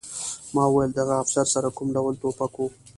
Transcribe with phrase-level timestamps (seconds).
[0.55, 2.61] ما وویل د هغه افسر سره کوم ډول ټوپک و